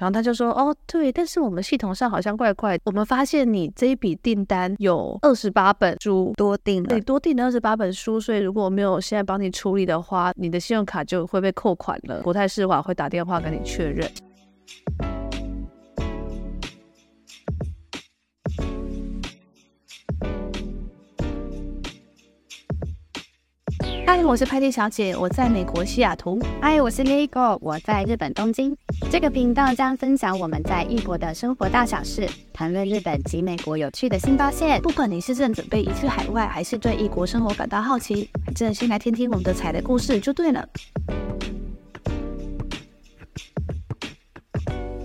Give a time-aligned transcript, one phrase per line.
[0.00, 12.22] 然后他就说，哦，对，但是我们系统上好像怪怪，我们发现你这一笔订单有二十八本书多订了，对，多订了二十八本书，所以如果没有现在帮你处理的话，你的信用卡就会被扣款了。
[12.22, 14.10] 国泰世华会打电话跟你确认。
[24.12, 26.36] 嗨，我是派蒂小姐，我在美国西雅图。
[26.60, 28.76] 嗨，我是 Lego，我在日本东京。
[29.08, 34.82] 这个频道将分享我们在异国的生活大小事，谈论日本及美国有趣的新发现。
[34.82, 40.68] 不管你是正准备移居海外，还是对异国生活感到好奇，反正先来听听我们的踩的故事就对了。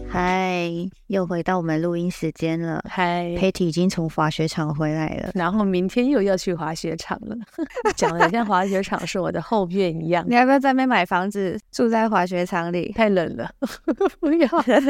[0.09, 0.71] 嗨，
[1.07, 2.83] 又回到我们录音时间了。
[2.89, 7.35] 嗨，Patty 已经从滑雪场回来了，然后明天又要去滑雪场了。
[7.95, 10.25] 讲的像滑雪场是我的后院一样。
[10.27, 12.91] 你要不要在那边买房子住在滑雪场里？
[12.93, 13.49] 太冷了，
[14.19, 14.47] 不要。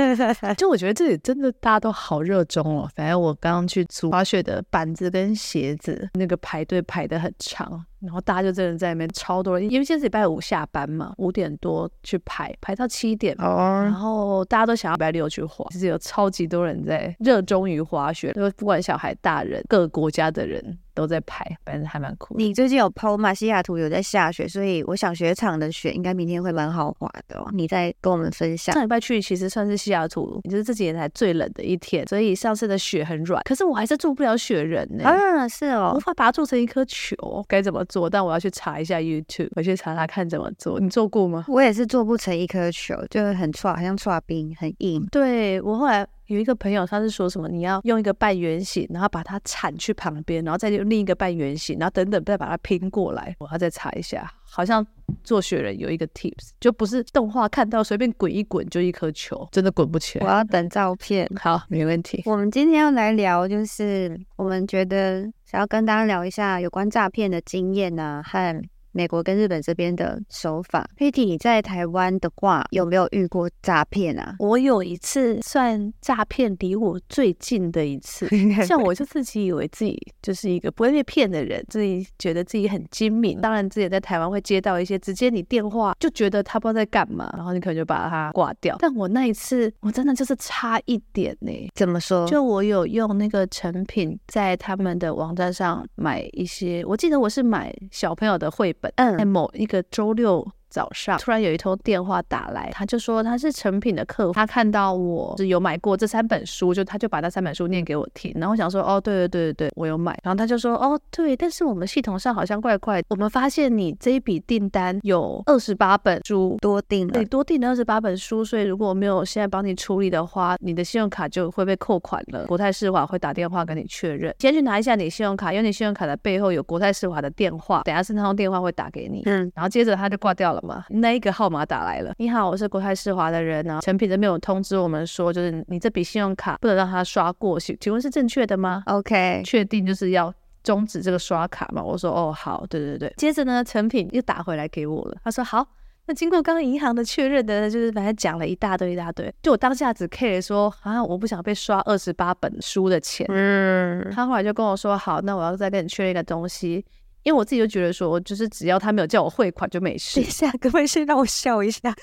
[0.55, 2.89] 就我觉得这里真的大家都好热衷哦。
[2.95, 7.85] 反正我刚刚去租滑雪的板子跟鞋子，那个排队排的很长。
[7.99, 13.35] 然后大家就真的在那边超多人，因为现在是礼拜五下班嘛，五点多去排，排到七点。
[13.39, 13.81] 哦。
[13.83, 20.77] 然后大家都想要礼拜六去滑，其实有超级多人在热衷于滑雪，因为不管小孩、大人，各个国家的人。
[20.95, 22.35] 都在排，反正还蛮酷。
[22.37, 23.33] 你最近有 PO 吗？
[23.33, 27.47] 西雅图有在下雪，所以我想雪场的雪应该明天会蛮好滑的哦。
[27.53, 28.73] 你再跟我们分享。
[28.73, 33.43] 上礼拜去其实算是西雅图，就是这几年来最冷的一天，所以上次的雪很软。
[33.43, 35.03] 可是我还是做不了雪人呢。
[35.03, 38.09] 啊，是哦，无法把它做成一颗球，该怎么做？
[38.09, 40.79] 但我要去查一下 YouTube，我去查查看怎么做。
[40.79, 41.45] 你做过吗？
[41.49, 45.05] 我也是做不成一颗球，就是很剉，好像剉冰，很硬。
[45.11, 46.07] 对，我后来。
[46.27, 47.47] 有一个朋友，他是说什么？
[47.47, 53.35] 你要用一个半圆形，然后把它铲去旁边，然后再用另一个半圆形，然后等等再把它拼过来。
[53.39, 54.85] 我要再查一下，好像
[55.23, 60.25] 做雪人有一个 tips，就不是动画看到随便滚一滚就一颗球，真的滚不起来。
[60.25, 61.29] 我要等照片。
[61.39, 62.23] 好，没问题。
[62.25, 68.61] 我们今天要来聊，就是我们觉得想要跟大家聊一下有关诈骗的经验啊，和。
[68.95, 74.35] 美国跟日本这边的手法，Patty，你在台湾的话有没有遇过诈骗啊？
[74.39, 78.25] 我有一次算诈骗离我最近的一次，
[78.65, 83.41] 像我就自己以为自己就是一个不会被骗的人，自己觉得自己很精明。
[83.41, 88.77] 当然，自己在台湾会接到一些直接你电话，就觉得他不知道在干嘛，然后你可能就把他挂掉。
[88.79, 91.69] 但我那一次，我真的就是差一点呢、欸。
[91.75, 92.25] 怎么说？
[92.27, 98.84] 就我有用那个成品在他们的网站上买一些，我记得我是买小朋友的绘本。
[98.95, 100.47] 嗯，在某一个周六。
[100.75, 122.45] 早上突然有一通电话打来，他就说他是成品的客户，他看到我是有买过这三本书，就他就把那三本书念给我听，然后我想说哦，对对对对对，我有买，然后他就说哦，对，但是我们系统上好像怪怪，我们发现你这一笔订单有二十八本书多订了，你，多订了二十八本书，所以如果没有现在帮你处理的话，你的信用卡就会被扣款了。
[122.47, 130.61] 国泰世华会打电话跟你确认，先去拿一下你信用卡，因为你信用卡的背后有国泰世华的电话，等下是那通电话会打给你，嗯，然后接着他就挂掉了。
[130.89, 133.79] 那一个号码打来了，你好，我是国泰世华的人啊。
[133.81, 140.33] 成品这边有通知我们说，就是你这笔信用卡不能让他刷过去，请问是正确的吗？OK，确定就是要
[140.63, 141.83] 终止这个刷卡嘛？
[141.83, 143.13] 我说哦，好，对对对。
[143.17, 145.67] 接着呢，成品又打回来给我了，他说好，
[146.07, 153.25] 那经过刚刚银行的确认的，就是反正讲了一大堆一大堆，就我当下只 care 说啊，我不想被刷二十八本书的钱。
[153.29, 156.85] 嗯，他后来就跟我说好，那我要再跟你确认一个东西。
[157.25, 160.21] 因为我自己就觉得说，就是只要他没有叫我汇款就没事。
[160.21, 161.81] 等一下，可不可以先让我笑一下？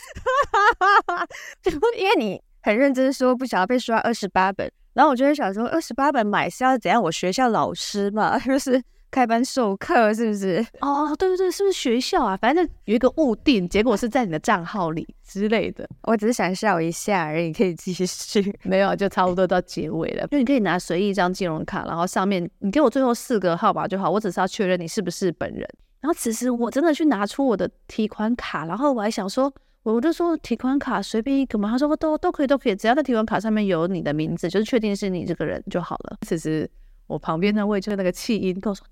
[1.97, 7.03] 因为你很认真说不想要被刷二十八本，然后我就在想说，二十八本买是要怎样？
[7.03, 8.83] 我学校老师嘛， 就是。
[9.13, 10.67] 开班授课是不是？
[10.81, 12.35] 哦，对对对，是不是学校啊？
[12.35, 15.87] 反正有一个误定，结果是在你的账号里之类的。
[16.05, 18.07] 我只是想笑一下而已，可以继续。
[18.65, 20.27] 没有，就差不多到结尾了。
[20.29, 25.69] 就你可以拿随意一张金融卡，然后上面你给我最后四个号码就好，我只是要确认你是不是本人。
[26.01, 29.53] 然后此时我真的去拿出我的提款卡，然后我还想说，
[29.83, 36.17] 我就说提款卡随便一个嘛，他说都都可以都可以，只要在提款卡上面有你的名字，就是确定是你这个人就好了。
[36.23, 36.69] 此时
[37.07, 38.87] 我旁边那位就是那个弃音跟我说。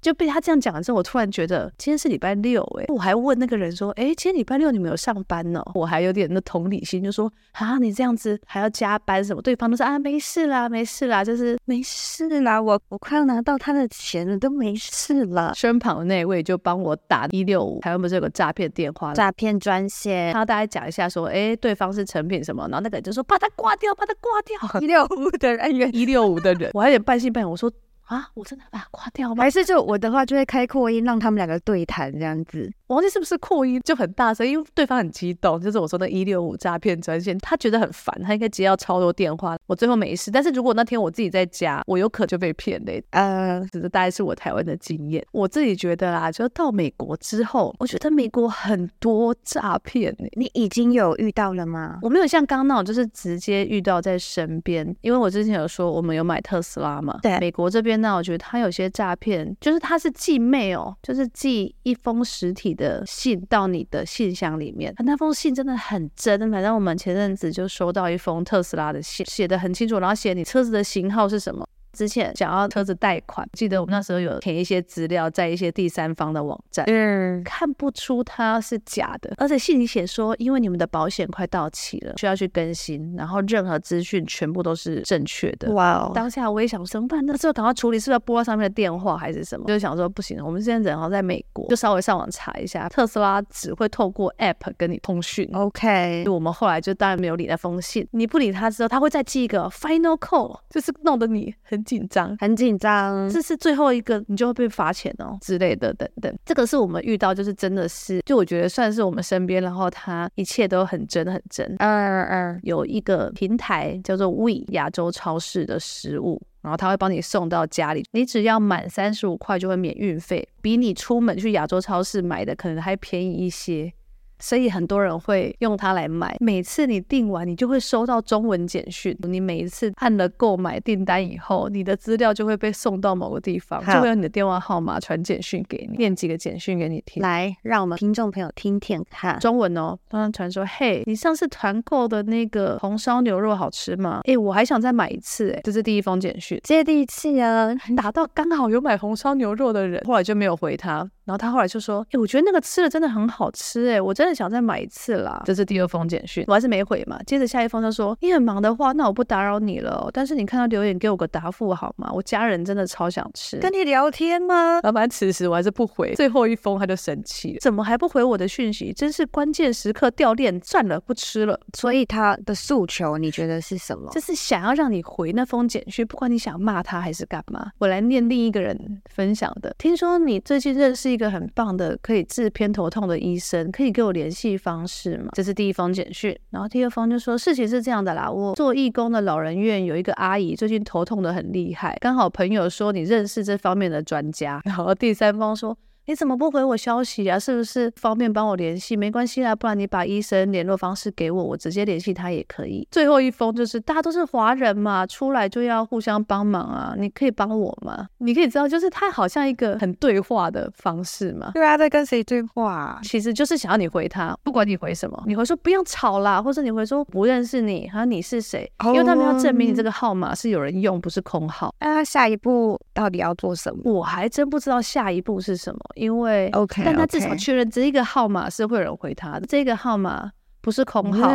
[0.00, 5.62] 就被他这样讲了之后，我突然觉得今天是礼拜六哎，我还问那个人说，哎，今天礼拜六你们有上班呢？
[5.74, 9.42] 我还有点那同理心，就说啊，你这样子还要加班什么？
[9.42, 15.52] 对方都说啊，没事啦，没事啦，就是没事啦，我我快要拿到他的钱了，都没事了。
[15.54, 22.62] 身旁的那位就帮我打一六五，台湾不是有个诈骗电话，诈骗专线，然后大家讲一下说，哎，对方是成品什么？
[22.68, 24.58] 然后那个人就说把他挂掉，把他挂掉。
[24.80, 27.70] 一六五的人员，一六五的人，我还有点半信半疑，我说。
[28.10, 29.44] 啊，我真的把它挂掉吗？
[29.44, 32.68] 还是就我的话就会开扩音，让他们两个对谈这样子。
[32.90, 39.56] 我忘记是不是扩音就很大声，因为对方很激动，就是我说的一六五诈骗专线，他觉得很烦，他应该接到超多电话。
[39.68, 43.00] 我最后没事，但是如果那天我自己在家，我有可能就被骗嘞。
[43.10, 45.24] 呃，这大概是我台湾的经验。
[45.30, 50.12] 我自己觉得啦，就到美国之后，我觉得美国很多诈骗。
[50.32, 52.00] 你已经有遇到了吗？
[52.02, 57.16] 我没有像刚刚那种，就是直接遇到在身边，因为我之前有说我们有买特斯拉嘛。
[57.22, 66.50] 对，美国这边呢，我觉得他有些诈骗，就是他是寄 mail，就是寄一封实体的信到你的信箱里面，那封信真的很真。
[66.50, 71.66] 反正我们前阵子就收到一封特斯拉的信，写的很清楚，然后写你车子的型号是什么。
[71.92, 85.72] 之前想要车子贷款，记得我们那时候有填一些资料在一些第三方的网站，嗯，看不出它是假的，而且信里写说，因为你们的保险快到期了，需要去更新，然后任何资讯全部都是正确的。
[85.72, 86.12] 哇哦！
[86.14, 87.24] 当下我也想怎么办？
[87.26, 89.66] 那时候赶快处理，是不是要拨上面的电话还是什么？
[89.66, 95.48] 就是想说不行，我们现在人好在美国，就稍微上网查一下，特斯拉只会透过 App 跟你通讯。
[95.52, 98.06] OK，我们后来就当然没有理那封信。
[98.12, 101.79] 你不理他之后，他会再寄一个 Final Call，就是弄得你很。
[101.84, 106.34] 紧张，很紧张，这是最后一个，你就会被罚钱哦之类的，等等。
[106.44, 111.66] 这个是我们遇到，就是真的是，就我觉得算是我们身边，然后他一切都很真很真。
[111.78, 123.92] 嗯嗯嗯，有一个平台叫做 We 亚洲超市的食物，然后他会帮你送到家里，你只要满三十五块就会免运费，比你出门去亚洲超市买的可能还便宜一些。
[124.40, 126.36] 所以很多人会用它来买。
[126.40, 129.16] 每次你订完，你就会收到中文简讯。
[129.22, 137.22] 你每一次按了购买订单以后，你的资料就会被送到某个地方，就会有你的电话号码传简讯给你，念几个简讯给你听。
[137.22, 139.96] 来，让我们听众朋友听听看中文哦。
[140.08, 144.20] 当时传说：“嘿，你上次团购的那个红烧牛肉好吃吗？
[144.24, 145.50] 哎，我还想再买一次。
[145.50, 147.68] 哎，这是第一封简讯，接地气啊！
[147.96, 151.08] 打到刚好有买红烧牛肉的人，后来就没有回他。
[151.30, 153.88] 然后他后来就说：“哎，我觉得那个吃的真的很好吃。
[153.90, 157.20] 哎，我真的。”想再买一次啦，这是第二封简讯，我还是没回嘛。
[157.26, 160.08] 接着下一封他说：“你很忙的话，那我不打扰你了。
[160.14, 162.10] 但是你看到留言，给我个答复好吗？
[162.10, 168.94] 我家人真的超想吃，跟你聊天吗？”老板此时我还是不回，最后一封他就生气了，怎么还不回我的讯息？
[168.94, 171.60] 真是关键时刻掉链，算了，不吃了。
[171.76, 174.08] 所以他的诉求你觉得是什么？
[174.10, 177.72] 就是想要让你回那封简讯，不管你想骂他还是干嘛。
[177.76, 185.28] 我来念另一个人分享的，听说你最近认识一一个很棒的可以治偏头痛的医生，可以给我联系方式吗？
[185.34, 195.76] 这是第一封简讯，然后第二封就说，事情是这样的啦，我做义工的老人院有一个阿姨最近头痛的很厉害，刚好朋友说你认识这方面的专家，然后第三方说。
[196.10, 197.38] 你怎么不回我消息啊？
[197.38, 198.96] 是不是方便帮我联系？
[198.96, 202.84] 没关系啦，不然你把医生联络方式给我，我直接联系他也可以。
[202.90, 206.96] 最后一封就是大家都是华人嘛，出来就要互相帮忙啊！
[206.98, 208.08] 你可以帮我吗？
[208.18, 211.52] 你可以知道，就是他好像一个很对话的方式嘛。
[211.54, 212.98] 对啊，在跟谁对话？
[213.04, 218.68] 其实就是想要你回他，不管你回什么，你回说不用吵啦，或者你回说不认识你，还有你是谁？
[218.86, 221.72] 因为他们要证明你这个号码是有人用，不是空号。
[221.78, 223.82] 那他下一步到底要做什么？
[223.84, 225.78] 我还真不知道下一步是什么。
[226.00, 230.32] 因为，OK，但他至少确认这一个号码是会有人回他的，这个号码
[230.62, 231.28] 不是空号。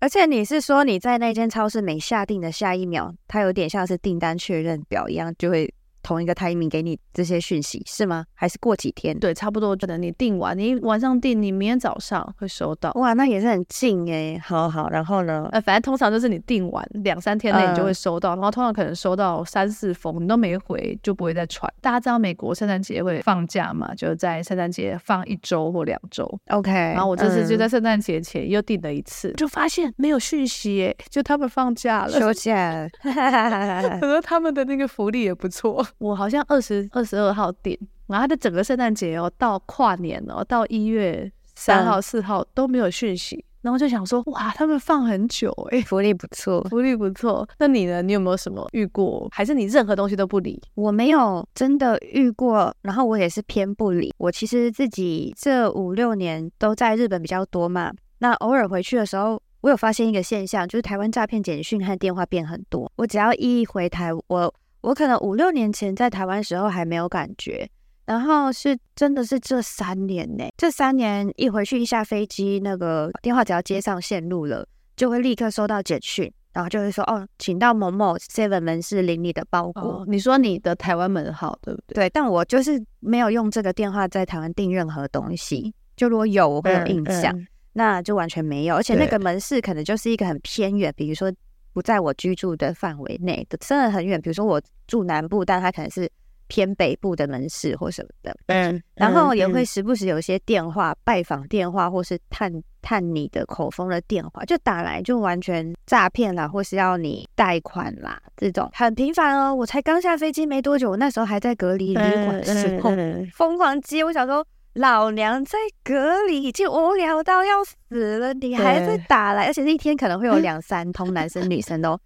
[0.00, 5.72] 而且你是说你在那间超市每下定的下一秒，它有点像是订单确认表一样，就会。
[6.04, 8.24] 同一个 timing 给你这些讯息是吗？
[8.34, 9.18] 还是过几天？
[9.18, 12.92] 对，差不多就等你订完，你晚上订，你明天早上会收到。
[12.92, 14.38] 哇，那也是很近哎。
[14.44, 15.48] 好好，然后呢？
[15.50, 21.72] 呃，反正通常就是你订完两三天内你就会收到，呃、然后通常可能收到三四封，你都没回就不会再传。
[21.80, 23.94] 大家知道美国圣诞节会放假嘛？
[23.94, 26.28] 就在圣诞节放一周或两周。
[26.48, 26.70] OK。
[26.70, 32.86] 然后我这次就在圣诞节前又订了一次，嗯、就发现没有讯息耶，就他们放假了，休假。
[33.02, 33.10] 可
[34.06, 35.86] 能他们的那个福利也不错。
[35.98, 47.48] 我好像二十二十二号订，然后他的整个圣诞节哦，到跨年哦，到一月三号、四号都没有讯息，然后就想说，哇，他们放很久哎，福利不错，福利不错。
[47.58, 48.02] 那你呢？
[48.02, 49.28] 你有没有什么遇过？
[49.30, 50.60] 还是你任何东西都不理？
[50.74, 54.12] 我没有真的遇过，然后我也是偏不理。
[54.18, 62.90] 我其实自己这五六年都在日本比较多嘛，那偶尔回去的时候，我有发现一个现象，就是台湾诈骗简讯和电话变很多。
[62.96, 64.54] 我只要一回台，我。
[64.84, 67.66] 我可能五六年前在台湾时候还没有感觉，
[68.04, 79.82] 然后是真的是这三年呢，这三年一回去一下飞机，那个电话只要接上线路了，就会立刻收到简讯，然后就会说哦，请到某某 Seven 门市领你的包裹。
[79.82, 81.94] 哦，你说你的台湾门号对不对？
[81.94, 91.32] 对，但我就是没有用这个电话在台湾订任何东西，就如果有我会有印象，嗯嗯、那就完全没有，而且那个门市可能就是一个很偏远，比如说。
[91.74, 94.18] 不在我居住的范围内的，真的很远。
[94.18, 96.10] 比如说我住南部，但它可能是
[96.46, 109.54] 偏北部的门市或什么的，嗯，然后也会时不时有一些电话、嗯、拜访电话，或是探探你的口风的电话，就打来就完全诈骗啦，或是要你贷款啦，这种很频繁哦。
[109.54, 112.90] 我才刚下飞机没多久，我那时候还在隔离旅馆的时候，
[113.32, 121.98] 疯狂接，我想说老娘在隔离已经无聊到要死了，你还在打来，而且是一天可能会有两三通，男生女生都。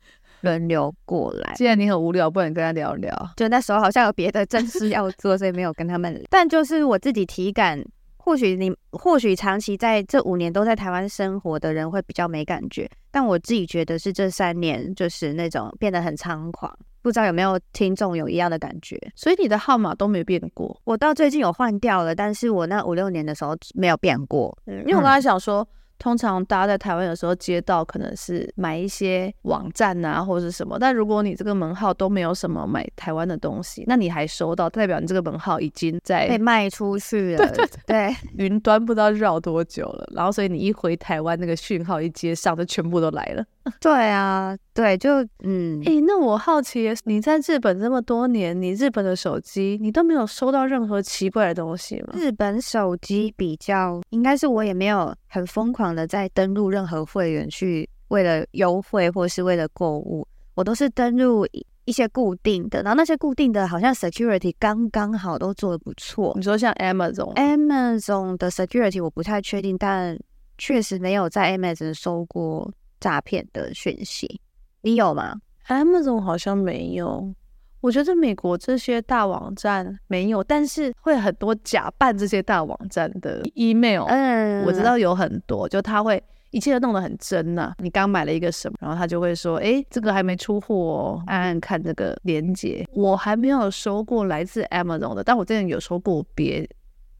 [0.43, 1.53] 轮流过来。
[1.57, 3.31] 既然你很无聊，不能跟他聊聊。
[3.37, 6.23] 就那时候好像有别的正事要做，所以没有跟他们。
[6.31, 7.83] 但就是我自己体感，
[8.29, 12.87] 或许你或许长期在这五年都在台湾生活的人会比较没感觉。
[13.11, 16.71] 但我自己觉得是这三年就是那种变得很猖狂。
[17.01, 19.01] 不知道有没有听众有一样的感觉？
[19.17, 20.79] 所以你的号码都没变过。
[20.85, 24.55] 我到最近有换掉了，但是我那五六年的时候没有变过。
[24.67, 25.67] 嗯，因为我刚才想说。
[25.99, 37.53] 通常大家在台湾有时候接到可能是买一些网站啊，或者是什么，但如果你这个门号都没有什么买台湾的东西，那你还收到，代表你这个门号已经在被卖出去了。
[37.87, 43.45] 对 云端不知道绕多久了，然后所以你一回台湾，那个讯号一接上，就全部都来了。
[43.81, 52.15] 对啊，对，就嗯，诶，那我好奇，你在日本这么多年，你日本的手机你都没有收到任何奇怪的东西吗？
[52.15, 61.47] 日本手机比较，应该是我也没有很疯狂的在登录任何会员去为了优惠或是为了购物，我都是登录
[61.85, 66.33] 一些固定的，然后那些固定的好像 security 刚刚好都做的不错。
[66.37, 70.19] 你说像 Amazon，Amazon 的 security 我不太确定，但
[70.59, 72.71] 确实没有在 Amazon 收过。
[73.01, 74.41] 诈骗的讯息，
[74.83, 77.35] 你有吗？Amazon 好像没有。
[77.81, 84.03] 我觉得美国这些大网站没有，但是会很多假扮这些大网站的 email。
[84.09, 87.75] 嗯，我知道有很多，就他会一切都弄得很真呐、啊。
[87.79, 96.69] 你刚买了一个什么，然后他就会说：“哎，这个还没出货哦，按按看这个链接。”我还没有收过来自 Amazon 的，但我之前有收过别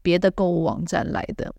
[0.01, 1.49] 别的购物网站来的。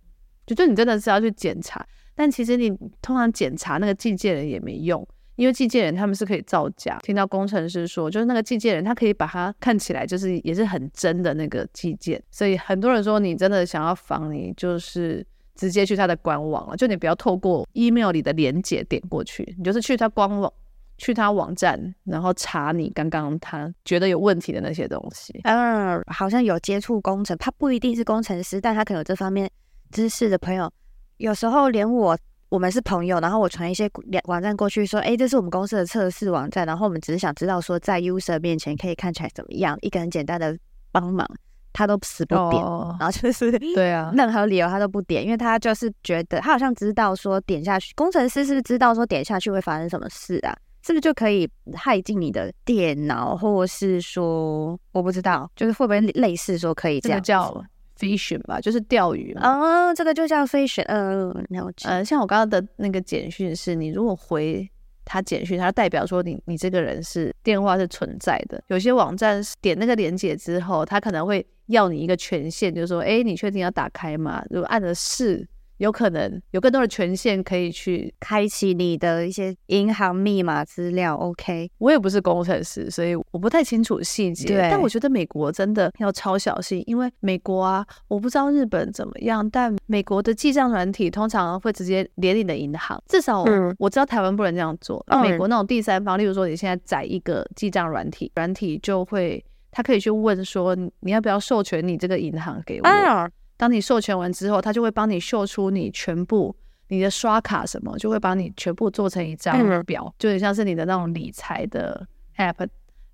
[0.46, 1.86] 就就你真的是要去检查。
[2.14, 6.99] 但其实你通常检查那个寄件人也没用，因为寄件人他们是可以造假。
[7.02, 20.52] 听到工程师说，就是那个寄件人他可以把它看起来就是也是很真的那个寄件，所以很多人说你真的想要防，你就是直接去他的官网了，就你不要透过 email 里的连结点过去，你就是去他官网，
[20.99, 25.40] 去他网站，然后查你刚刚他觉得有问题的那些东西。
[25.45, 29.50] 嗯，好像有接触工程，他不一定是工程师，但他可能有这方面
[29.90, 30.71] 知识的朋友。
[31.20, 33.88] 有时候连我我们是朋友，然后我传一些
[34.24, 40.56] 网站过去，说，哎，这是我们公司的测试网站，然后我们只是想知道说，在 user 面前可以看起来怎么样，一个很简单的
[40.90, 41.28] 帮忙，
[41.74, 50.56] 他都死不点，哦、然后就是对啊， 任何理由他都不点，因为他就是觉得他好像知道说点下去，工程师是不是知道说点下去会发生什么事啊？
[50.82, 57.62] 是不是就可以害进你的电脑，或是说我不知道，就是会不会类似说可以这样叫
[58.00, 60.85] ？Phishing 吧，就是钓鱼嘛哦，这个就叫 Phishing。
[60.88, 61.88] 嗯，了解。
[61.88, 64.69] 呃，像我刚刚的那个简讯，是你如果回
[65.04, 68.62] 他简讯，他代表说你你这个人是电话是存在的。
[68.69, 74.42] 有些网站点那个连接之后，他可能会要你一个权限，就是说，哎，你确定要打开吗？
[74.50, 75.47] 如果按的是。
[75.80, 81.14] 有可能有更多的权限可以去开启你的一些银行密码资料。
[81.14, 84.49] OK，我也不是工程师，所以我不太清楚细节。
[84.49, 93.02] 对，但我觉得美国真的要超小心，因为美国啊，我不知道日本怎么样，但美国的记账软体通常会直接连你的银行。
[93.08, 93.42] 至少
[93.78, 95.02] 我知道台湾不能这样做。
[95.08, 102.87] 嗯、美国那种第三方，例如说你现在载一个记账软体，软体就会他可以去问说，你要不要授权你这个银行给我？
[102.87, 106.57] 嗯当你授权完之后，他就会帮你秀出你全部
[106.88, 112.07] 你的刷卡什么，就会把你全部做成一张表，嗯、就很像是你的那种理财的
[112.38, 112.67] app。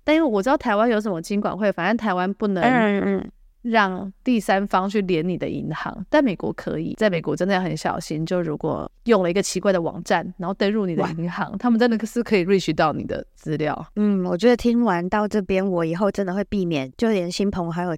[0.05, 3.29] 但因为我知道台湾有什么金管会，反正台湾不能
[3.61, 6.95] 让第三方去连你的银行，但美国可以。
[6.97, 13.85] 在美国真的要很小心，就如果用了一个奇怪的网站，然后登入你的银行，他们真的是可以 reach 到你的资料。
[13.97, 17.93] 嗯，我觉得听完到这边，我以后真的会避免，就连新朋好友。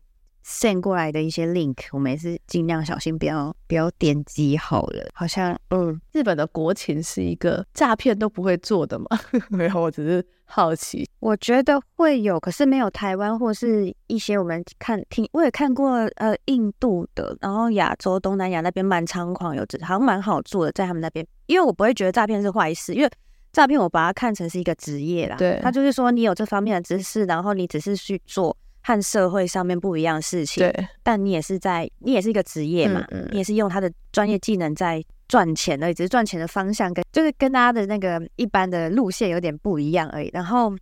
[0.50, 5.08] Send 过来的一些 link，我们也是尽量小心，不要不要点击好了。
[5.14, 9.06] 好像，嗯，日本的国情是一个诈骗都不会做的嘛？
[9.50, 11.08] 没有，我只是好奇。
[11.20, 21.24] 我觉得会有，可是没有台湾或是一些我们看听，我也看过呃印度的，然后亚洲东南亚那边蛮猖狂，有好像蛮好做的，在他们那边。
[21.46, 23.10] 因为我不会觉得诈骗是坏事，因为
[23.52, 25.36] 诈骗我把它看成是一个职业啦。
[25.38, 28.58] 对，他就是说你有这方面的知识，然后你只是去做。
[28.82, 40.30] 和社会上面不一样的事情，对，但你也是在，你也是一个职业嘛，嗯嗯，你也是用他的专业技能在赚钱而已，只是赚钱的方向跟就是跟大家的那个一般的路线有点不一样而已。
[40.34, 40.74] 然后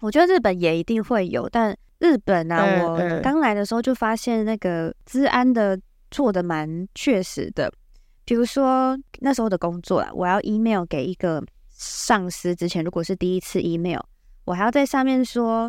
[0.00, 5.78] 我觉得日本也一定会有，但日本啊，我刚来的时候就发现那个治安的
[6.10, 7.72] 做的蛮确实的。
[8.24, 13.98] 比如说那时候的工作啊，我要 email 给一个上司之前，如果是第一次 email，
[14.44, 15.68] 我还要在上面说，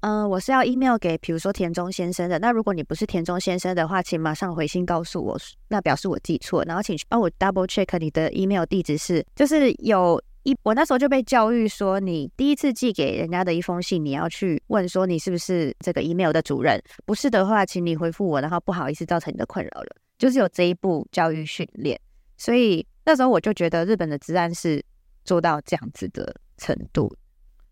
[0.00, 2.38] 嗯、我是要 email 给，比如说田中先生的。
[2.38, 5.38] 那如果你不是田中先生的话，请马上回信告诉我，
[5.68, 6.64] 那表示我记错。
[6.64, 19.96] 然后请帮我 double check 你的 email 地址是，就是有一我那时候就被教育说，你第一次寄给人家的一封信，你要去问说你是不是这个 email 的主人，不是的话，请你回复我，然后不好意思造成你的困扰了。
[20.16, 22.00] 就是有这一步教育训练，
[22.38, 24.82] 所以那时候我就觉得日本的治安是
[25.26, 27.14] 做到这样子的程度。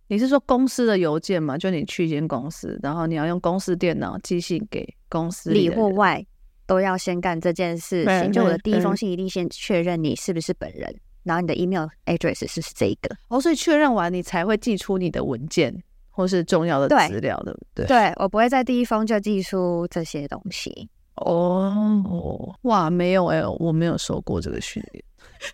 [0.08, 1.56] 你是说公司的邮件吗？
[1.56, 6.24] 就你去一间公司，然后你要用公司电脑寄信给公司里或外，
[6.66, 8.32] 都要先干这件事情。
[8.32, 13.14] 就我的第一封信一定先确认你是不是本人，然后你的 email address 是这一个。
[13.28, 15.74] 哦，所以确认完你才会寄出你的文件
[16.10, 17.86] 或是重要的资料，对不对？
[17.86, 20.88] 对，我不会在第一封就寄出这些东西。
[21.16, 25.04] 哦，哇，没有哎、欸，我没有受过这个训练。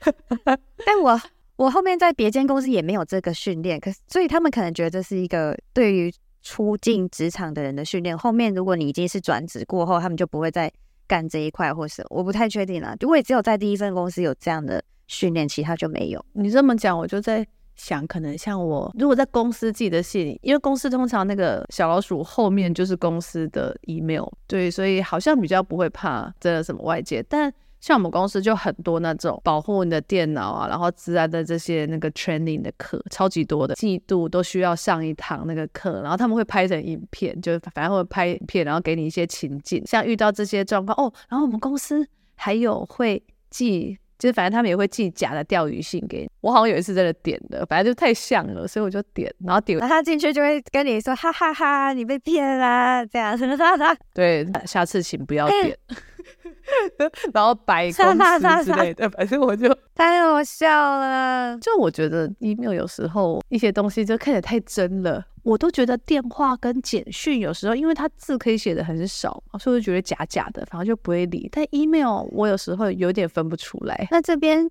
[0.86, 1.20] 但我。
[1.56, 8.16] 我后面在别间公司也没有这个训练，可所以他们可能觉得这是一个对于初进职场的人的训练。
[8.16, 10.70] 后面如果你已经是转职过后，他们就不会再
[11.06, 12.96] 干这一块，或是我不太确定啦。
[13.06, 16.24] 我也只有在第一份公司有这样的训练，其他就没有。
[16.32, 17.46] 你这么讲，我就在
[17.76, 27.52] 想，可能像我如果在公司寄的信，因为公司通常那个小老鼠后面就是公司的 email，对，所以好像比较不会怕真的什么外界，但。
[27.80, 46.30] 像我们公司就很多那种保护你的电脑啊，然后自然的这些那个 training 的课，超级多的，季度都需要上一堂那个课，然后他们会拍成影片，就反正会拍影片，然后给你一些情境，像遇到这些状况哦，然后我们公司还有会寄，就是反正他们也会寄假的钓鱼信给你。
[46.40, 53.36] 我好像有一次真的点的，反正就太像了，所以我就点，然后点，然后他进去就会跟你说哈哈哈哈，你被骗啦，这样，
[54.14, 55.76] 对，下次请不要点。
[57.34, 61.58] 然后白公司之类的，反正我就 太好笑了。
[61.58, 71.48] 就我觉得 email 有时候一些东西就看起来太真了，我都觉得电话跟简讯有时候，因为它字可以写的很少，所以我就觉得假假的，反正就不会理。
[71.52, 74.08] 但 email 我有时候有点分不出来。
[74.10, 74.68] 那这边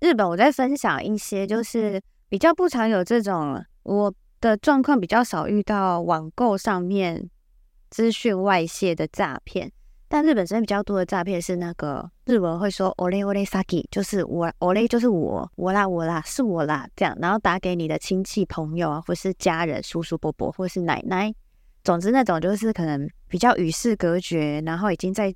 [0.00, 7.28] 日本，我在分享一些，就是比较不常有这种我的状况，比较少遇到网购上面
[7.90, 9.72] 资讯外泄的诈骗。
[10.08, 21.34] 但日本这边比较多的诈骗是那个日文会说 “ole ole saki”，就是我 “ole” 就是我，我啦我啦是我啦这样，然后打给你的亲戚朋友啊，或是家人、叔叔伯伯或是奶奶，
[21.82, 25.34] 总之那种就是可能比较与世隔绝，然后已经在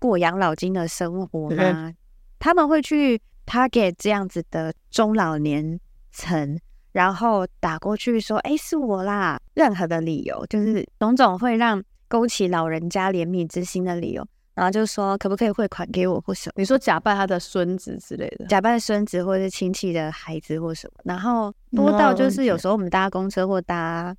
[0.00, 1.92] 过养老金的生活啦，
[2.40, 5.78] 他们会去 target 这样子的中老年
[6.10, 6.58] 层，
[6.90, 11.80] 然后打过去说：“哎，是我啦。”任何的理由就是种种会让。
[12.08, 16.54] 勾起老人家怜悯之心的理由，然后就说可不可以汇款给我或什么？
[16.56, 21.02] 你说假扮他的孙子之类的，假扮孙子或者是亲戚的孩子或什么？
[21.04, 24.16] 然后多到就是有时候我们搭公车或搭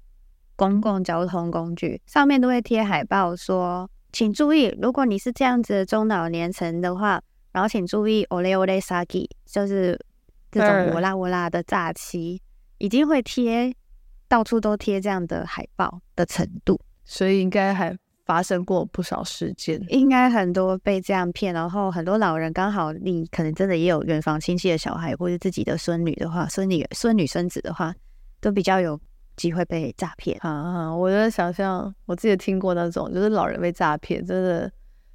[0.55, 7.21] 公共交通工具，上面都会贴海报说，请注意，如果你是这样子的中老年层的话，
[7.51, 9.99] 然后请注意，ole ole saki，就是
[10.51, 12.41] 这种我啦我啦的诈欺，
[12.77, 13.73] 已经会贴
[14.27, 16.79] 到处都贴这样的海报的程度。
[17.09, 27.91] 所以应该还发生过不少事件，应该很多被这样骗，然后很多老人刚好你可能真的也有远房亲戚的小孩，或者自己的孙女的话，孙女、孙女、孙子的话，
[28.39, 28.97] 都比较有
[29.35, 30.95] 机会被诈骗啊！
[30.95, 34.71] 我在想象，我自己听过那种，就是老人被诈骗，真的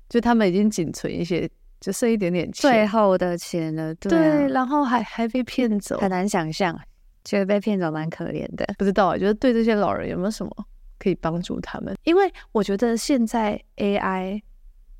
[0.09, 1.49] 就他们已经仅存一些，
[1.81, 6.77] 就剩一点点钱，最后的钱了，对，啊、对，然后还还被骗走，很难想象，
[7.23, 8.67] 觉得被骗走蛮可怜的。
[8.77, 10.51] 不知道啊，觉得对这些老人有没有什么？
[11.05, 14.41] 可以帮助他们，因为我觉得现在 AI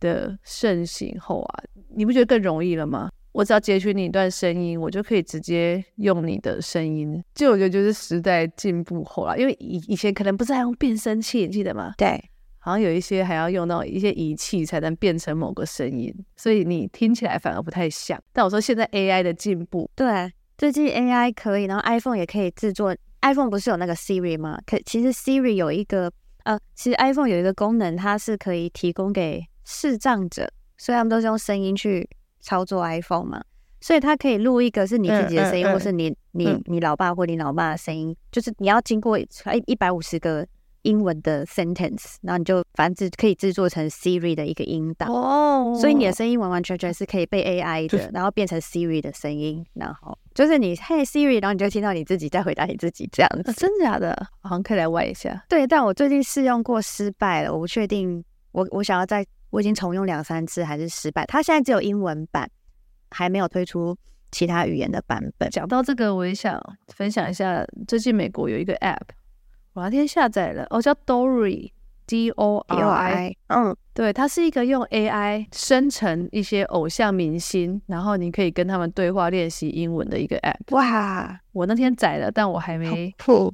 [0.01, 1.65] 的盛行后啊，
[1.97, 3.09] 你不觉得更容易了吗？
[3.33, 7.25] 我只要截取你一段声音，我就可以直接用你的声音。
[7.35, 11.95] 就我觉得就是时代进步后啦，因为以以前可能不是还用变声器，你记得吗？
[11.97, 12.23] 对，
[12.59, 18.23] 好像有一些还要用到一些仪器才能变成某个声音，所以你听起来反而不太像。
[18.33, 22.95] 但我说现在 AI 的进步，对，最近 AI 可以，然后 iPhone 也可以制作。
[23.25, 24.61] iPhone 不是有那个 Siri 吗？
[24.67, 26.13] 可其实 Siri 有一个
[26.45, 32.07] 呃，其实 iPhone 有一个功能，它是可以提供给视障者，所以他们都是用声音去
[32.41, 33.43] 操作 iPhone 嘛，
[33.81, 35.69] 所以它可以录一个是你自己的声音，嗯。
[35.69, 39.27] 嗯嗯、或是你你你老爸或你老妈的声音，就是你要经过一
[39.67, 40.47] 一百五十个
[40.85, 54.15] 英文的 sentence，然后你就反正可以制作成 Siri 的一个音档哦，所以你的声音完完全全是可以被 AI 的，然后变成 Siri 的声音，然后就是你嘿 Siri，然后你就听到你自己在回答你自己这样子，啊、真的假的？
[54.41, 55.45] 好像可以来玩一下。
[55.49, 61.25] 对，但我最近试用过失败了，我不确定，我我想要再，我已经重用两三次还是失败。
[61.27, 62.49] 它现在只有英文版，
[63.11, 63.97] 还没有推出
[64.31, 65.49] 其他语言的版本。
[65.49, 69.01] 讲到这个，我也想分享一下，最近美国有一个 App。
[69.75, 71.71] 我那天下载了，哦，叫 Dory。
[72.07, 80.77] D O R I，嗯，对，它是一个用 AI 生成一些偶像明星，然后你可以跟他们对话练习英文的一个 App。
[80.77, 83.11] 哇，我那天载了，但我还没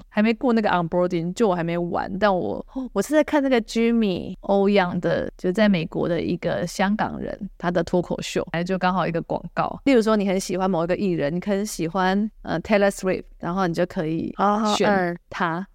[0.09, 2.13] 还没过那个 onboarding，就我还没玩。
[2.19, 9.81] 但我我是在看那个 Jimmy 欧阳的，就在美国的一个香港人，他的脱口秀，哎，就刚好一个广告。
[9.85, 14.35] 例如说，你很喜欢某一个艺人，你可能喜欢呃 Taylor Swift，然后你就可以
[14.77, 15.55] 选他。
[15.55, 15.67] Oh, uh.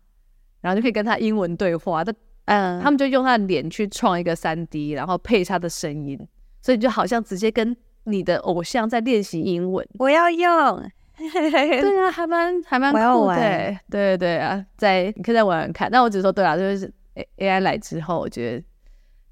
[0.65, 2.11] 然后就可以跟他英文对话，他
[2.45, 6.17] 嗯，他们就用他的脸去创一个三 D，然后配他的声音，
[6.59, 9.87] 所以你就好像直接跟你的偶像在练习英文。
[9.99, 15.87] 我要用， 对啊，还蛮还蛮酷的，对对对啊，在你可以再玩玩看。
[15.91, 16.91] 那我只说对啊，就是
[17.37, 18.63] AI 来之后，我觉得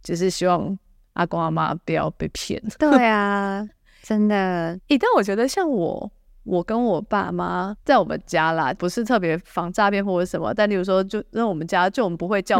[0.04, 0.78] 就是希望
[1.13, 2.62] 阿公阿妈不要被骗。
[2.78, 3.67] 对啊，
[4.04, 4.80] 真的。
[4.86, 6.12] 一旦我觉得像我。
[6.43, 12.60] 我跟我爸妈在我们家啦，不是特别防诈骗或者什么，但例如说，就在我们家，就我们不会叫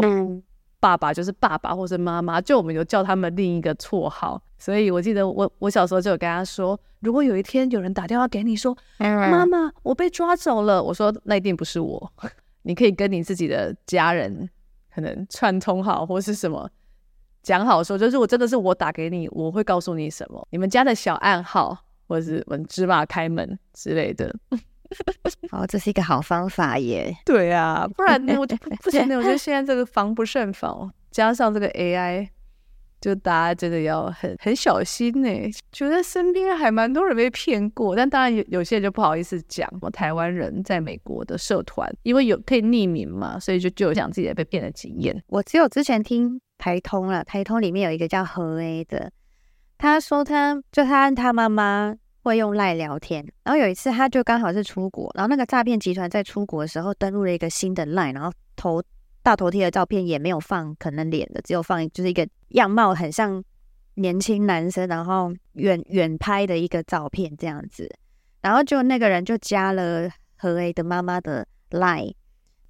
[0.80, 4.40] 爸爸，就是爸爸或是妈妈，就我们有叫他们另一个绰号。
[4.58, 12.12] 所以我记得我我小时候就有跟他说，如果有一天有人打电话给你说，妈妈，我被抓走了，我说那一定不是我，
[12.62, 14.48] 你可以跟你自己的家人
[14.94, 16.70] 可能串通好或是什么
[17.42, 21.83] 讲好说，就是我真的是我打给你，我会告诉你什么，你们家的小暗号。
[22.06, 24.34] 或者是我们芝麻开门之类的，
[25.50, 27.16] 哦，这是一个好方法耶。
[27.24, 29.16] 对啊，不然呢我就不不行 的。
[29.16, 32.28] 我觉得现在这个防不胜防，加上这个 AI，
[33.00, 35.28] 就大家真的要很很小心呢。
[35.72, 39.68] 觉得身边还蛮多人被骗过，但当然有有些人就不好意思讲。
[39.80, 45.22] 我台湾人在美国的社团，因为有可以匿名嘛，所以就就有讲自己被骗的经验。
[45.28, 49.10] 我只有之前听台通了，台通里面有一个叫何 A 的。
[49.84, 58.82] 他说他，就他和他妈妈会用赖聊天，然后有一次他就刚好是出国，然后那个诈骗集团在出国的时候登录了一个新的赖，然后头
[59.22, 63.44] 大头贴的照片也没有放可能脸的，只有放就是一个样貌很像
[63.96, 67.86] 年轻男生，然后远远拍的一个照片这样子，
[68.40, 72.10] 然后就那个人就加了何 A 的妈妈的赖。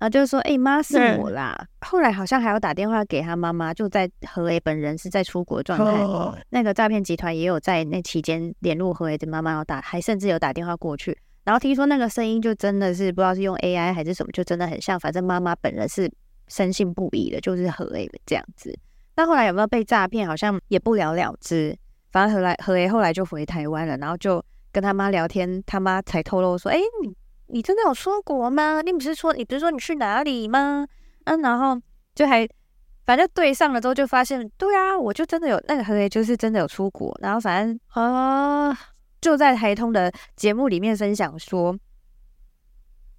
[0.04, 1.56] 然后就说：“哎、欸，妈是我啦。
[1.58, 6.02] 嗯”后来好像还要打电话给他妈妈，就在何雷本人是在出国状态。
[6.02, 11.16] 哦、那个诈骗集团也有在那期间联络何雷的妈妈，要打，还甚至有打电话过去。
[11.44, 15.00] 然后听说那个声音就真的是不知道是用 AI 还是什么，就真的很像。
[15.00, 16.12] 反正妈妈本人是
[16.48, 18.78] 深信不疑的，就是何雷的这样子。
[19.16, 20.28] 那后来有没有被诈骗？
[20.28, 21.74] 好像也不了了之。
[22.12, 27.16] 反正何来何 A 后来就回台湾了，然后就跟他妈聊天，他妈才透露说：“哎、欸，你。”
[27.54, 28.82] 你真的有出国吗？
[28.82, 30.84] 你不是说你不是说你去哪里吗？
[31.22, 31.80] 嗯，然后
[32.12, 32.46] 就还
[33.06, 37.16] 反正对上了之后就发现，对啊，我就真的有那个合约就是真的有出国。
[37.22, 38.76] 然后反正啊，
[39.20, 41.78] 就在台通的节目里面分享说，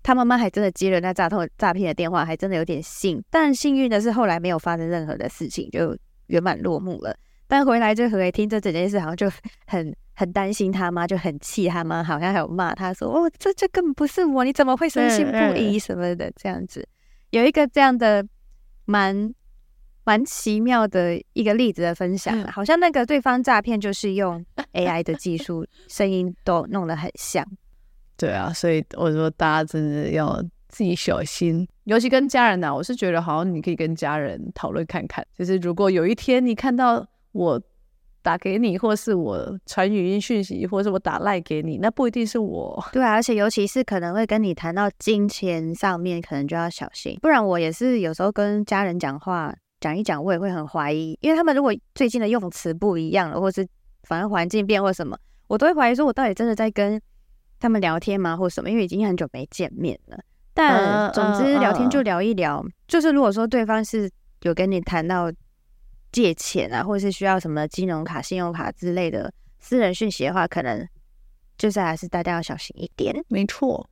[0.04, 3.24] 他妈妈还真的接了那诈通诈骗的电话，还真的有点信。
[3.30, 7.15] 但幸运的是后来没有发生任何的事情，就圆满落幕了。
[7.47, 9.29] 但回来就何 A 听这整件事，好像就
[9.67, 9.95] 很。
[10.17, 16.88] 很担心他妈，就很气他妈，好像还有骂他说：“哦，这这根本不是我，你怎么会深信不疑什么的？”这样子
[17.31, 18.25] 有一个这样的
[18.86, 19.34] 蛮
[20.05, 27.45] 蛮奇妙的一个例子的分享，好像那个对方诈骗就是用 AI 的技术，声音都弄得很像。
[28.15, 37.05] 对啊，所以我说大家真的要自己小心，尤其跟家人呢、啊，我是觉得好像你可以跟家人讨论看看，就是如果有一天你看到
[37.36, 37.62] 我。
[38.26, 42.84] 打给你，或是我传语音讯息，或是我打赖给你，那不一定是我。
[42.91, 47.15] 对啊，而且尤其是可能会跟你谈到金钱上面，可能就要小心。
[47.21, 53.63] 不然我也是有时候跟家人讲话讲一讲，我也会很怀疑，因为他们如果最近的用词不一样了，或是
[54.06, 55.15] 反正环境变或什么，
[55.48, 57.00] 我都会怀疑说，我到底真的在跟
[57.60, 58.71] 他们聊天吗，或什么？
[58.71, 60.17] 因为已经很久没见面了。
[60.52, 64.10] 但总之聊天就聊一聊，就是如果说对方是
[64.41, 65.32] 有跟你谈到。
[66.15, 70.88] 借钱啊，或者是需要什么金融卡、信用卡之类的私人讯息的话，可能
[71.58, 73.13] 就是还是大家要小心一点。
[73.28, 73.86] 没错，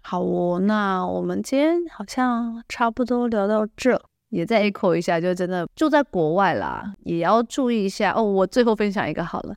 [0.00, 8.22] 好哦，那我们今天好像差不多聊到这，也再 echo 一下，就真的住在国外啦，也要注意一下哦。
[8.22, 9.54] 我最后分享一个好了，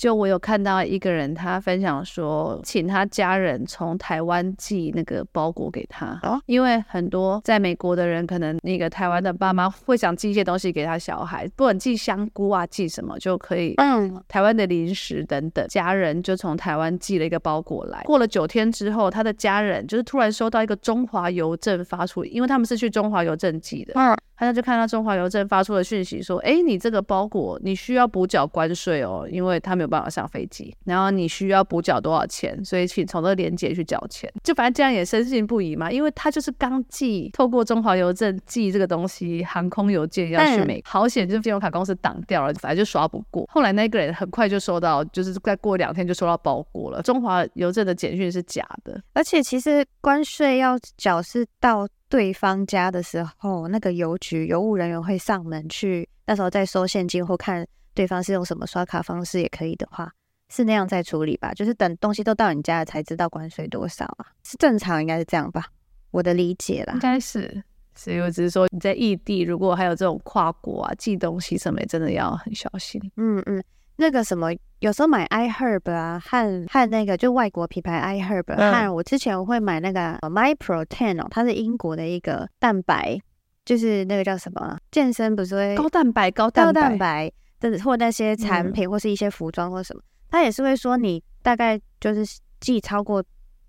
[0.00, 18.02] 就我有看到一个人，他分享说，请他家人从台湾寄那个包裹给他，哦，因为很多在美国的人，可能那个台湾的爸妈会想寄一些东西给他小孩，不管寄香菇啊，寄什么就可以，嗯，台湾的零食等等，家人就从台湾寄了一个包裹来。
[18.04, 24.16] 过了九天之后，他的家人就是突然收到一个中华邮政发出，因为他们是去中华邮政寄的，嗯。
[24.40, 30.74] 他就看到中华邮政发出的讯息说：“哎，你这个包裹你需要补缴关税哦，因为他没有办法上飞机。
[30.84, 32.64] 然后你需要补缴多少钱？
[32.64, 34.32] 所以请从这个链接去缴钱。
[34.42, 43.46] 就反正这样也深信不疑嘛，因为他就是刚寄透过中华邮政寄这个东西，航空邮件要去美国，好险就是信用卡公司挡掉了，反正就刷不过。
[43.50, 47.02] 后来那个人很快就收到，就是再过两天就收到包裹了。
[47.02, 60.10] 中华邮政的简讯是假的，而且其实关税要缴是到。”对方家的时候，那个邮局邮务人员会上门去，那时候再收现金或看对方是用什么刷卡方式也可以的话，
[60.48, 61.52] 是那样在处理吧？
[61.54, 64.26] 就是等东西都到你家了才知道关税多少啊？
[64.44, 65.66] 是正常应该是这样吧？
[66.10, 67.62] 我的理解啦，应该是。
[67.94, 73.00] 所以我只是说你在异地，如果还有这种跨国啊寄东西什么，真的要很小心。
[73.16, 73.62] 嗯嗯。
[73.96, 74.48] 那个什么，
[74.78, 83.20] 有时候买 iHerb 啊，和和那个就外国品牌 iHerb，和、嗯、我之前我会买那个 MyProtein 哦，它是英国的一个蛋白，
[83.66, 87.34] 就是那个叫什么健身不是会高蛋白高蛋白，高蛋白的
[87.82, 93.22] 或那些产品或是一些服装或什么，它、嗯、也是会说你大概就是寄超过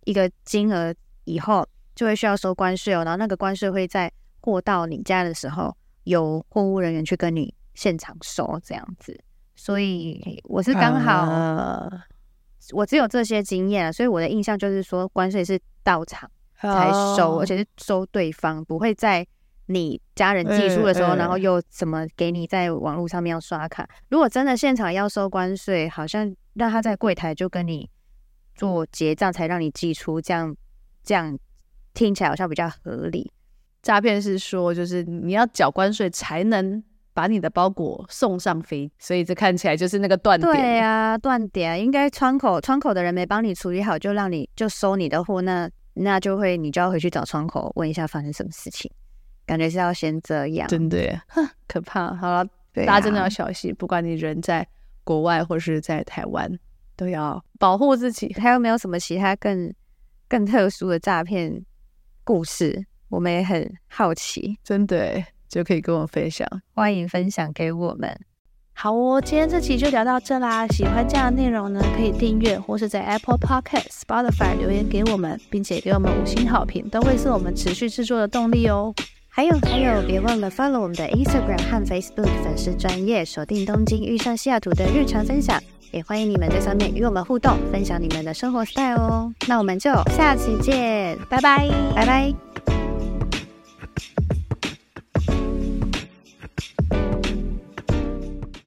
[0.06, 0.94] 一个金额
[1.26, 5.76] 以后，就会需要收关税哦，然后那个关税会在过到你家的时候，
[6.06, 9.20] 由货物人员去跟你现场收这样子。
[9.56, 12.06] 所以我是刚好，啊、
[12.72, 19.26] 我只有这些经验，所以我的印象就是说，关税是到场才收，啊、而且是收对方，不会在
[19.74, 23.88] 你家人寄出的时候，然后又怎么给你在网络上面要刷卡。
[24.10, 27.90] 如果真的现场要收关税，好像让他在柜台就跟你
[28.56, 30.56] 做结账，才让你寄出，这样
[31.04, 31.38] 这样
[31.94, 33.32] 听起来好像比较合理。
[33.82, 36.84] 诈骗是说，就是你要缴关税才能。
[37.14, 40.50] 把你的包裹送上飞，所以这看起来就是那个断点。
[40.50, 48.90] 对啊，断点应该窗口窗口的人没帮你处理好，就让你就收你的货，那那就会你就要回去找窗口问一下发生什么事情，
[49.52, 50.66] 感觉是要先这样。
[50.70, 52.16] 真的，哼，可怕。
[52.16, 54.66] 好了，大家真的要小心，不管你人在
[55.04, 56.50] 国外或是在台湾，
[56.96, 58.34] 都要保护自己。
[58.40, 59.74] 还有没有什么其他更
[60.30, 61.66] 更特殊的诈骗
[62.24, 62.86] 故事？
[63.10, 65.22] 我们也很好奇，真的。
[65.50, 68.18] 就可以跟我分享，欢迎分享给我们。
[68.72, 70.66] 好哦，今天这期就聊到这啦。
[70.68, 78.96] 喜欢这样的内容呢，可以订阅或是在 Apple Podcast、Spotify 留言给我们，并且给我们五星好评，都会是我们持续制作的动力哦。
[79.34, 85.58] 还有还有，别忘了 follow 我们的 Instagram 和 Facebook 粉丝专业，锁定东京遇上西雅图的日常分享，
[85.92, 89.34] 也欢迎你们在上面与我们互动，分享你们的生活 style 哦。
[89.48, 92.51] 那我们就下期见，拜拜，拜拜。